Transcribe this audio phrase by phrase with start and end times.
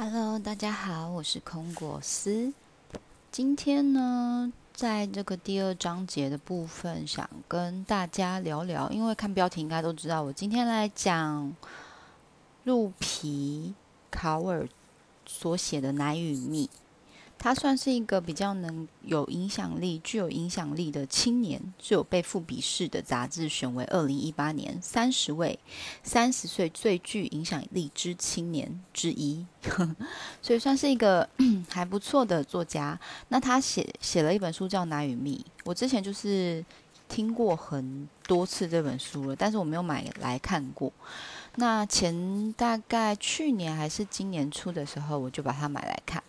[0.00, 2.52] Hello，大家好，我是空果丝。
[3.32, 11.52] 今天呢，在这个第二章节的部分，想跟大家聊聊，因为看标题应该都知道，我今天来讲
[12.62, 13.74] 鹿皮
[14.08, 14.68] 考尔
[15.26, 16.66] 所写的《奶与蜜》。
[17.38, 25.56] 他算是一个比较能有影响力、具有影响力的青年，是有被富比士的杂志选为二零一八年三十位
[26.02, 29.46] 三十岁最具影响力之青年之一，
[30.42, 31.28] 所以算是一个
[31.70, 32.98] 还不错的作家。
[33.28, 36.64] 那他写写了一本书叫《奶与蜜》，我之前就是
[37.08, 40.92] 听过很多次这本书了，但是我没有买来看过。
[41.54, 46.22] 那前大概去年还是今年初的时候，我就把它买来看。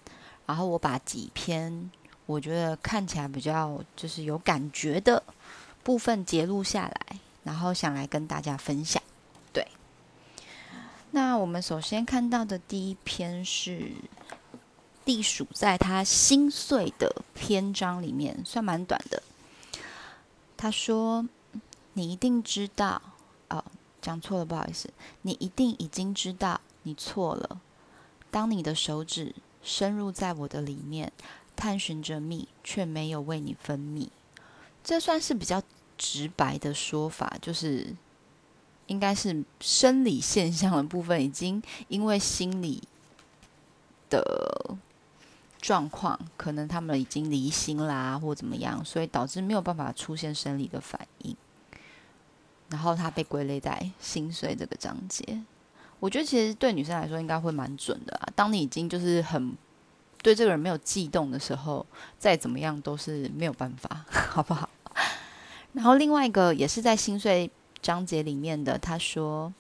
[0.49, 1.91] 然后我把几篇
[2.25, 5.21] 我觉得看起来比较就是有感觉的
[5.83, 8.99] 部分截录下来，然后想来跟大家分享。
[9.53, 9.67] 对，
[11.11, 13.91] 那我们首先看到的第一篇是
[15.05, 19.21] 隶属在他心碎的篇章里面，算蛮短的。
[20.57, 21.23] 他说
[21.93, 22.99] ：“你一定知道，
[23.49, 23.63] 哦，
[24.01, 24.89] 讲错了，不好意思，
[25.21, 27.61] 你一定已经知道你错了。
[28.31, 31.11] 当你的手指。”深入在我的里面，
[31.55, 34.07] 探寻着蜜，却没有为你分泌。
[34.83, 35.61] 这算是比较
[35.97, 37.95] 直白的说法，就是
[38.87, 42.81] 应该是生理现象的部分，已经因为心理
[44.09, 44.77] 的
[45.61, 51.35] 状况，可能他们已经离心啦，或怎么样，所以导致没有办法出现生理的反应。
[52.69, 55.41] 然后他被归类在心碎这个章节。
[55.99, 58.29] 我觉得其实对女生来说应该会蛮准的啊。
[58.35, 59.55] 当你已经就是很
[60.21, 61.85] 对这个人没有悸动的时候，
[62.17, 64.69] 再怎么样都是没有办法， 好不好？
[65.73, 67.49] 然后另外一个也是在心碎
[67.81, 69.53] 章节里面的，他说：“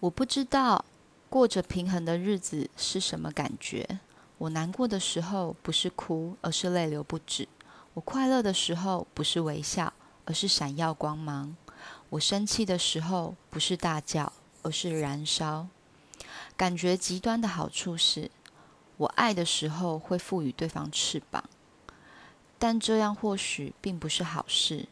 [0.00, 0.84] 我不知道
[1.30, 4.00] 过着平衡的日子是什么感觉。
[4.36, 7.46] 我难过的时候不是哭，而是泪流不止；
[7.94, 9.92] 我快乐的时候不是微笑，
[10.26, 11.56] 而是闪耀光芒；
[12.10, 14.32] 我生气的时候不是大叫。”
[14.62, 15.68] 而是燃烧，
[16.56, 18.30] 感觉极端的好处是，
[18.96, 21.44] 我爱的时候会赋予对方翅膀，
[22.58, 24.88] 但这样或许并不是好事，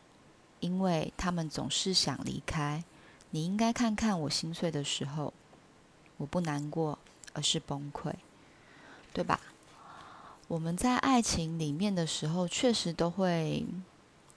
[0.60, 2.84] 因为他们总是想离开。
[3.31, 5.34] 你应该看看我心碎的时候，
[6.16, 6.99] 我不难过，
[7.32, 8.15] 而是崩溃，
[9.12, 9.41] 对吧？
[10.49, 13.66] 我们在爱情里面的时候，确实都会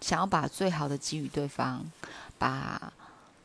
[0.02, 1.92] 想要把最好的给予对方，
[2.40, 2.92] 把。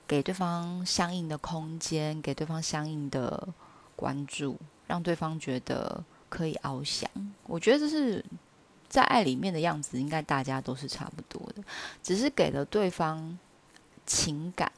[0.06, 3.48] 给对方相应的空间，给对方相应的
[3.96, 4.56] 关注，
[4.86, 7.10] 让对方觉得可以翱翔。
[7.46, 8.24] 我觉得这是
[8.88, 11.62] 在爱里面的样子，应该大家都是差不多的，
[12.02, 13.38] 只是给了对方
[14.06, 14.70] 情感，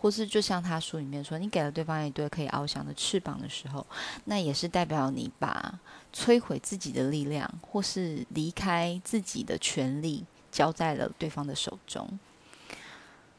[0.00, 3.86] 或是就像他书里面说，你给了对方一对可以翱翔的翅膀的时候，
[4.24, 5.78] 那也是代表你把
[6.12, 12.18] 摧毁自己的力量，或是离开自己的权利，交在了对方的手中。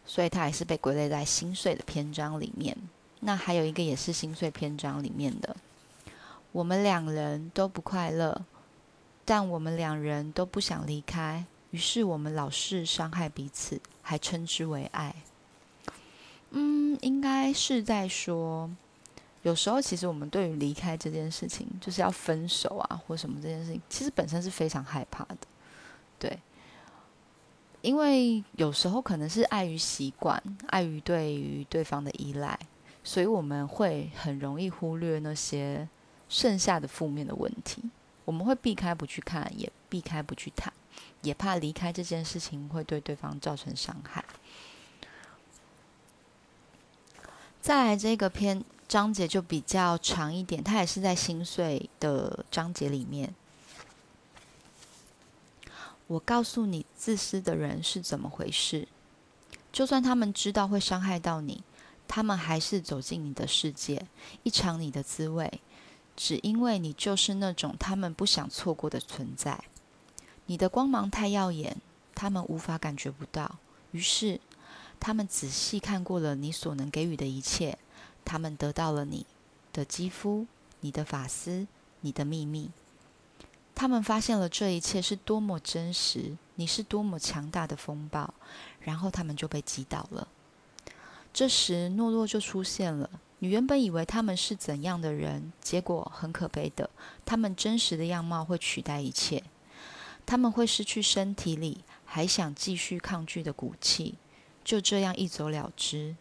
[0.06, 2.78] 所以他还是被归类在心碎的篇章里面。
[3.22, 5.56] 那还有一个也是心碎篇章里面的，
[6.52, 8.46] 我们两人都不快乐，
[9.24, 15.16] 但我们两人都不想离开，于是我们老是伤害彼此，还称之为爱。
[16.52, 18.70] 嗯，应该是在说，
[19.44, 25.38] 有时候其实我们对于离开这件事情，就是要分手啊，或什么这件事情，其实本身是非常害怕的，
[26.20, 26.38] 对。
[27.84, 32.58] 因为有时候可能是碍于习惯，碍于对于对方的依赖，
[33.04, 35.86] 所以我们会很容易忽略那些
[36.30, 37.84] 剩下的负面的问题。
[38.24, 40.72] 我们会避开不去看，也避开不去谈，
[41.24, 44.24] 也怕离开这件事情会对对方造成伤害。
[47.60, 53.36] 再来这个篇章节就比较长一点，它也是在心碎的章节里面。
[56.08, 58.88] 我告诉你，自私的人是怎么回事？
[59.72, 61.64] 就算他们知道会伤害到你，
[62.08, 64.06] 他们还是走进你的世界，
[64.44, 65.62] 一尝你的滋味，
[66.16, 69.64] 只因为你就是那种他们不想错过的存在。
[70.46, 71.78] 你的光芒太耀眼，
[72.14, 73.56] 他们无法感觉不到。
[73.92, 74.40] 于是，
[75.00, 77.80] 他们仔细看过了你所能给予的一切，
[78.26, 79.26] 他们得到了你
[79.72, 80.46] 的肌肤、
[80.82, 81.66] 你的发丝、
[82.02, 82.70] 你的秘密。
[83.76, 88.34] 他们发现了这一切是多么真实，你是多么强大的风暴，
[88.80, 90.28] 然后他们就被击倒了。
[91.34, 93.10] 这时，懦弱就出现了。
[93.40, 96.90] 你原本以为他们是怎样的人，结果很可悲的，
[97.26, 99.44] 他们真实的样貌会取代一切。
[100.26, 104.16] 他们会失去身体里还想继续抗拒的骨气，
[104.64, 106.16] 就这样一走了之。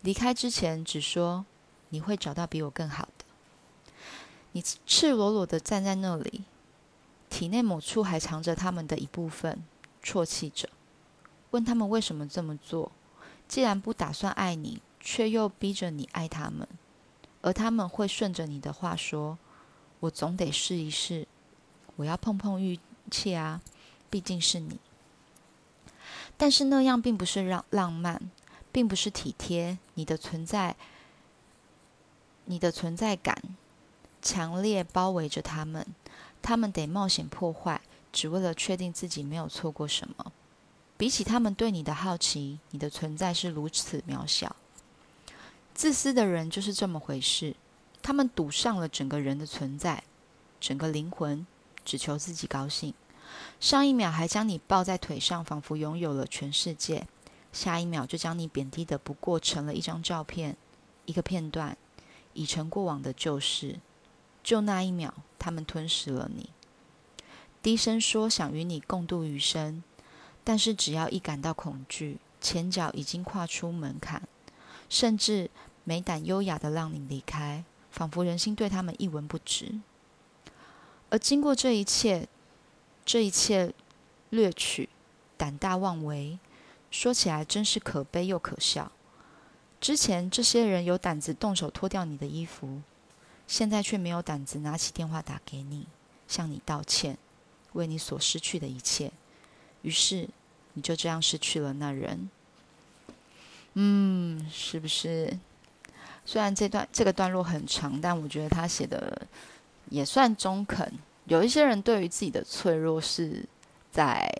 [0.00, 1.44] 离开之前，只说
[1.90, 3.24] 你会找到比我更好的。
[4.52, 6.44] 你赤裸裸的站在那里，
[7.38, 9.62] 体内某处还藏着他们的一部分，
[10.02, 10.68] 啜泣着，
[11.52, 12.90] 问他们为什么这么做？
[13.46, 16.66] 既然不打算爱你，却又逼着你爱他们，
[17.42, 19.38] 而他们会顺着你的话说
[20.00, 21.28] ：“我总得试一试，
[21.94, 22.76] 我要碰碰运
[23.08, 23.62] 气啊，
[24.10, 24.80] 毕竟是你。”
[26.36, 28.20] 但是那样并不是让浪漫，
[28.72, 29.78] 并不是体贴。
[29.94, 30.74] 你的存在，
[32.46, 33.40] 你的存在感
[34.20, 35.86] 强烈包围着他们，
[36.48, 37.78] 他们得冒险破坏，
[38.10, 40.32] 只为了确定自己没有错过什么。
[40.96, 44.56] 比起他们对你的好奇，你的存在是如此渺小。
[45.74, 47.54] 自私的人就是这么回事，
[48.00, 50.02] 他们赌上了整个人的存在，
[50.58, 51.46] 整个灵魂，
[51.84, 52.94] 只求自己高兴。
[53.60, 57.02] 上一秒还将你抱在腿上，仿佛拥有了全世界；
[57.52, 60.56] 下一秒就将你贬低的不过成了一张照片，
[61.04, 61.76] 一个片段，
[62.32, 63.80] 已成过往的旧事。
[64.48, 66.48] 就那一秒，他们吞噬了你。
[67.62, 69.82] 低声说想与你共度余生，
[70.42, 74.22] 但是只要一感到恐惧，前脚已经跨出门槛，
[74.88, 75.50] 甚至
[75.84, 79.78] 没胆优雅的让你离开，仿佛人心对他们一文不值。
[81.10, 82.26] 而经过这一切。
[83.04, 83.72] 这一切
[84.28, 84.88] 掠取，
[85.38, 86.38] 胆大妄为，
[86.90, 88.92] 说起来真是可悲又可笑。
[89.80, 92.82] 之前这些人有胆子动手脱掉你的衣服，
[93.48, 95.86] 现在却没有胆子拿起电话打给你，
[96.28, 97.18] 向你道歉，
[97.72, 99.10] 为你所失去的一切。
[99.82, 100.28] 于是
[100.74, 102.28] 你就这样失去了那人。
[103.72, 105.38] 嗯，是不是？
[106.26, 109.26] 虽然这段这个段落很长，但我觉得他写的
[109.88, 110.92] 也算中肯。
[111.24, 113.44] 有一些人对于自己的脆弱是
[113.90, 114.30] 在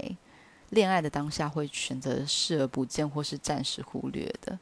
[0.70, 4.58] 恋爱的当下会选择视而不见或是暂时忽略的，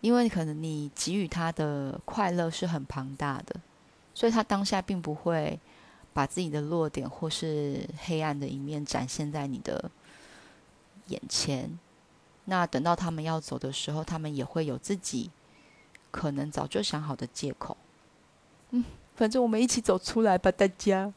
[0.00, 3.60] 因为可能你给予他的快乐是很庞大的，
[4.20, 5.58] 所以他当下并不会
[6.12, 9.90] 把自己的弱点或是黑暗的一面展现在你的
[11.06, 11.78] 眼前。
[12.44, 15.30] 那等到他们要走的时候，他们也会有自己
[16.10, 17.78] 可能早就想好的借口。
[18.72, 18.84] 嗯，
[19.16, 21.10] 反正我们一起走出来吧，大家。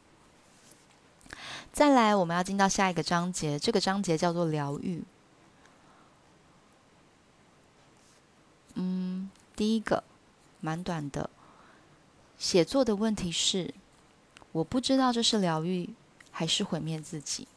[1.73, 3.59] 再来，我们要进到下一个章节。
[3.59, 5.03] 这个章节叫做疗愈。
[8.75, 10.05] 嗯，第一个
[10.61, 11.29] 蛮短的。
[12.43, 13.73] 写作的问题是，
[14.51, 15.89] 我不知道这是疗愈
[16.29, 17.47] 还是毁灭自己。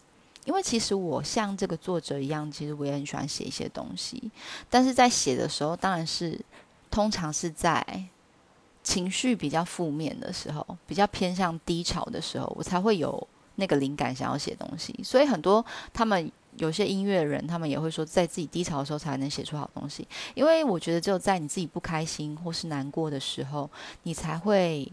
[0.45, 4.31] 因为其实我像这个作者一样，其实我也很喜欢写一些东西。
[4.71, 6.41] 但是在写的时候，当然是
[6.89, 7.85] 通常是在
[8.85, 13.27] 情绪比较负面的时候，比较偏向低潮的时候，我才会有。
[13.59, 20.07] 那个灵感想要写东西，所以很多他们有些音乐人，他们也会说，在自己低潮的时候才能写出好东西。
[20.35, 23.71] 因为我觉得，只有在你自己不开心或是难过的时候，
[24.03, 24.91] 你才会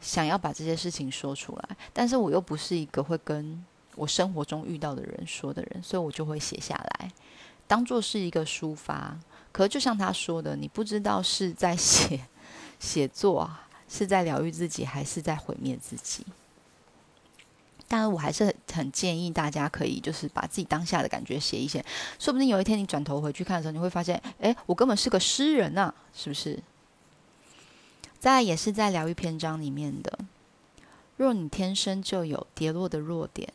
[0.00, 1.76] 想要把这些事情说出来。
[1.92, 3.64] 但是我又不是一个会跟
[3.94, 7.12] 我生活中遇到的人说的人，所以我就会写下来，
[7.66, 9.16] 当做是一个抒发。
[9.52, 12.18] 可就像他说的，你不知道是在写
[12.80, 13.50] 写作，
[13.86, 16.24] 是在疗愈自己，还是在毁灭自己。
[17.92, 21.84] 但我还是很建议大家可以就是把自己当下的感觉写一写，
[22.18, 26.58] 说不定有一天你转头回去看的时候，你会发现，哎，我根本是个诗人呐，是不是？
[28.18, 30.20] 再也是在疗愈篇章里面的，
[31.18, 33.52] 若你天生就有跌落的弱点，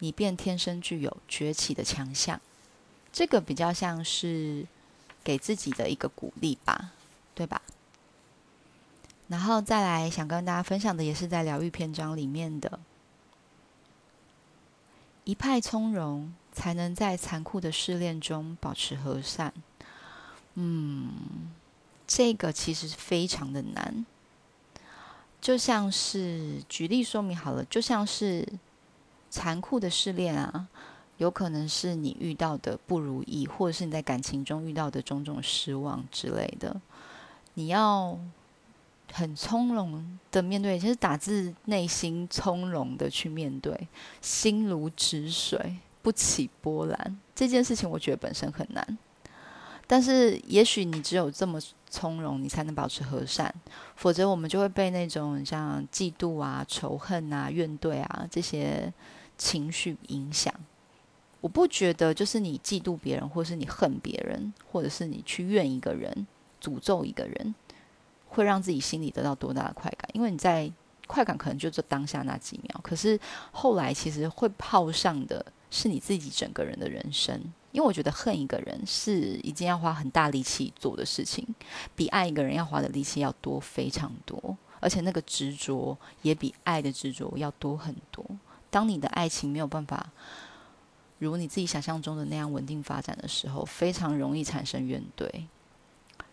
[0.00, 2.38] 你便天生具有崛起的强项。
[3.10, 4.66] 这个比较像是
[5.24, 6.92] 给自己的一个鼓励吧，
[7.34, 7.62] 对吧？
[9.28, 12.78] 然后再来想跟大家分享的，也是在疗愈篇章里面的。
[15.30, 19.54] 一派从容，才能在残酷的试炼中保持和善。
[20.54, 21.52] 嗯，
[22.04, 24.04] 这个其实非常的难。
[25.40, 28.44] 就像是举例说明好了，就像是
[29.30, 30.66] 残酷的试炼啊，
[31.18, 36.80] 有可能是你遇到的不如意，或者是你在感情中遇到的种种失望之类的，
[37.54, 38.18] 你要。
[39.12, 43.88] 很从容的面对，其实打自内心从容的去面对，
[44.20, 47.18] 心如止水，不起波澜。
[47.34, 48.98] 这件事情我觉得本身很难，
[49.86, 53.52] 但是也许你只有这么从容，你才能保持和善，
[53.96, 58.92] 否则我们就会被那种像嫉妒啊、仇恨啊、怨怼啊这些
[59.36, 60.54] 情绪影响。
[61.40, 66.26] 我不觉得就是你嫉妒别人，或是你恨别人，或者是你去怨一个人、
[66.62, 67.54] 诅咒一个人。
[68.30, 70.08] 会让自己心里得到多大的快感？
[70.14, 70.72] 因为你在
[71.06, 73.20] 快感可能就这当下那几秒，可是
[73.52, 77.38] 后来其实会泡上的是你自己整个人的人生。
[77.72, 81.46] 因为我觉得恨一个人是一件要花很大力气做的事情，
[81.94, 88.24] 比爱一个人要花的力气要多非常多，而且那个执着也比爱的执着要多很多。
[88.70, 90.10] 当你的爱情没有办法
[91.18, 95.28] 如你自己想象中的那样稳定发展的时候，非常容易产生怨怼，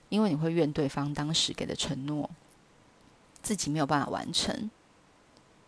[0.09, 2.29] 因为你会怨对方当时给的承诺，
[3.41, 4.69] 自己没有办法完成，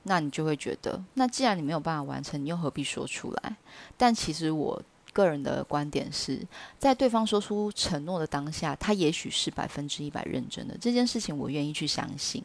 [0.03, 3.55] 那你就会觉得，那既然你没有办法完成，你又何必说出来？
[3.97, 4.81] 但其实我
[5.11, 6.45] 个人的观点是，
[6.77, 12.43] 在对方说出承诺的当下，他也许是百分之一百认真的，这件事情我愿意去相信，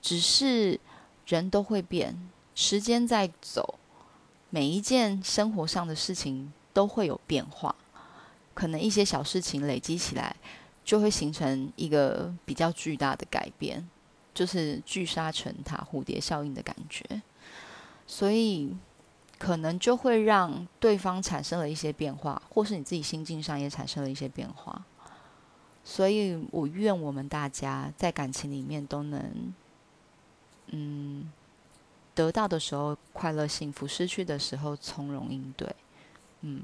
[0.00, 0.78] 只是
[1.26, 2.28] 人都会变。
[2.54, 3.78] 时间在走，
[4.50, 7.74] 每一件生活上的事情都会有变化，
[8.52, 10.36] 可能一些小事情累积起来，
[10.84, 13.88] 就会形成一个比较巨大的改变，
[14.34, 17.22] 就是聚沙成塔、蝴蝶效应的感觉，
[18.06, 18.76] 所以
[19.38, 24.84] 可能就会让对方产生了一些变化，或是你自己心境上也产生了一些变化，
[25.84, 29.54] 所以我愿我们大家在感情里面都能，
[30.66, 31.32] 嗯。
[32.14, 35.74] 得到的时候快乐幸福，失去的时候从容应对。
[36.42, 36.60] 嗯，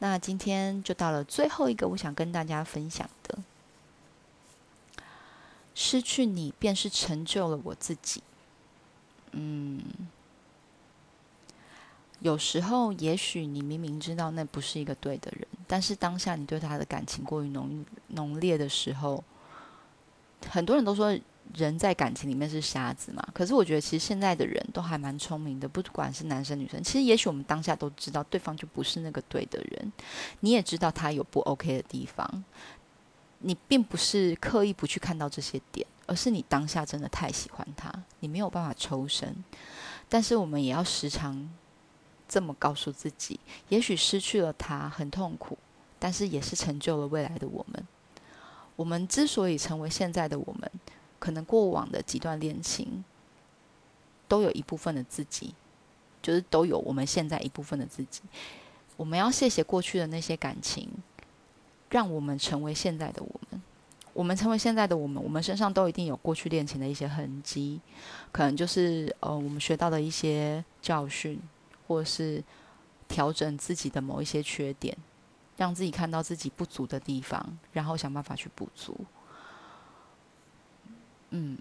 [0.00, 3.38] 那今天就到了最后一个，我想跟大家分享的：
[5.74, 8.22] 失去你，便是成就了我自己。
[9.32, 9.82] 嗯，
[12.20, 19.22] 有时候也许你明明知道那不是一个对的人，但是当下你对他的感情过于浓浓烈的时候，
[20.50, 21.18] 很多人都说。
[21.54, 23.26] 人在感情里面是瞎子嘛？
[23.32, 26.82] 可是我觉得，其实现在的人都还蛮聪明的，不管是男生女生。
[26.82, 29.92] 其实，也许我们当下都知道对方就不是那个对的人，
[30.40, 32.44] 你也知道他有不 OK 的地方。
[33.40, 39.44] 你并不是刻意不去看到这些点，而是你当下真的太喜欢他，你没有办法抽身。
[40.08, 41.48] 但是，我们也要时常
[42.28, 43.38] 这么告诉自己：，
[43.68, 45.56] 也许失去了他很痛苦，
[45.98, 47.86] 但是也是成就了未来的我们。
[48.74, 50.70] 我们之所以成为现在的我们。
[51.28, 53.04] 可能过往的几段恋情，
[54.26, 55.54] 都有一部分的自己，
[56.22, 58.22] 就是都有我们现在一部分的自己。
[58.96, 60.88] 我们要谢谢过去的那些感情，
[61.90, 63.60] 让我们成为现在的我们。
[64.14, 67.78] 我们成为现在的我们，我们身上都一定有过去恋情的一些痕迹，
[68.32, 71.38] 可能就是呃，我们学到的一些教训，
[71.86, 72.42] 或是
[73.06, 74.96] 调整自己的某一些缺点，
[75.58, 78.96] 让自己看到自己不足的地方，然后想办法去补足。
[81.30, 81.58] 嗯，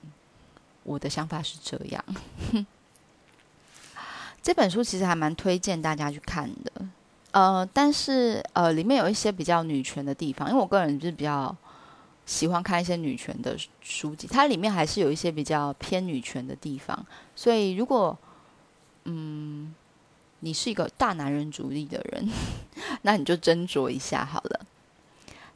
[0.84, 2.04] 我的想法是这样。
[4.42, 6.72] 这本书其实还蛮推荐大家去看的，
[7.32, 11.54] 呃，但是呃，里面有一些比较女权的地方，因为我个人是比较
[12.26, 17.06] 喜欢看一些女权的书籍，它里面还是有一些比较偏女权的地方，
[17.36, 18.18] 所以如果
[19.04, 19.76] 嗯，
[20.40, 22.30] 你是一个大男人主义的人，
[23.04, 24.62] 那你就斟酌一下好了。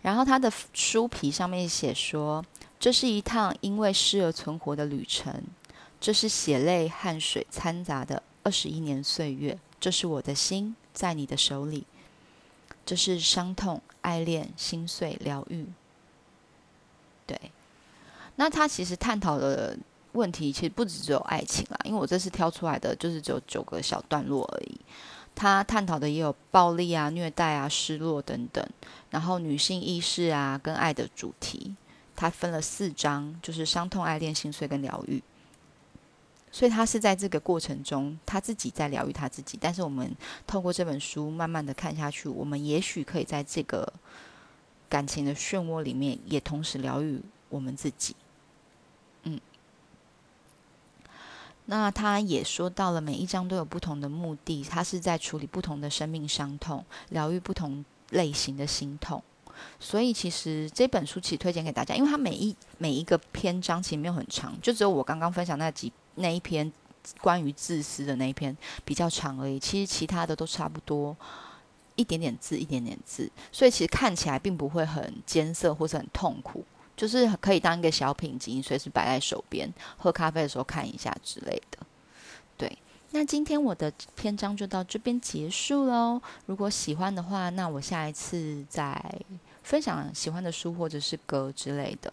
[0.01, 2.44] 然后他的书皮上面写说。
[2.82, 5.44] 这是一趟因为失而存活的旅程，
[6.00, 11.86] 这是血泪汗水掺杂的二十一年岁月，这是我的心在你的手里，
[12.84, 15.68] 这是伤痛、爱恋、心碎、疗愈。
[17.28, 17.40] 对，
[18.38, 19.78] 那他其实探讨的
[20.14, 24.82] 问题其实不只只有爱情啦，因为我这次挑出来的就是只有九个小段落而已。
[25.36, 28.68] 他探讨的也有暴力啊、虐待啊、失落等等，
[29.12, 31.76] 然后女性意识啊跟爱的主题。
[32.22, 35.20] 他分了四章，就是伤痛、爱恋、心碎跟疗愈。
[36.51, 39.58] 所以他是在这个过程中，他自己在疗愈他自己。
[39.60, 43.92] 但是我们透过这本书慢慢的看下去，我们也许可以在这个
[44.88, 48.16] 感情的漩涡里面，也同时疗愈我们自己。
[49.24, 49.42] 嗯，
[51.66, 59.24] 那他也说到了，每一章都有不同的目的，他是在处理不同的生命伤痛，疗愈不同类型的心痛。
[59.80, 66.72] 所以其实这本书其实推荐给大家，因为它每一每一个篇章其实没有很长，就只有我刚刚分享那几那一篇
[67.20, 69.60] 关于自私的那一篇比较长而已。
[69.60, 71.15] 其实其他的都差不多，
[71.96, 76.63] 一点点字，一点点字，所以其实看起来并不会很艰涩或是很痛苦，
[76.96, 81.80] 就是可以当一个小品集，随时摆在手边，喝咖啡的时候看一下之类的。
[82.58, 82.77] 对，
[83.12, 86.22] 那今天我的篇章就到这边结束喽。
[86.46, 89.03] 如果喜欢的话，那我下一次再。
[89.63, 92.12] 分享喜欢的书或者是歌之类的。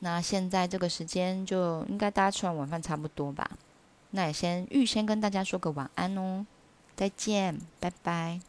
[0.00, 3.50] 那现在这个时间就应该大家吃完晚饭差不多吧？
[4.10, 6.46] 那也先预先跟大家说个晚安哦，
[6.96, 8.40] 再见，拜拜。